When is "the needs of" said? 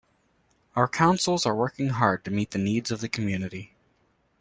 2.49-3.01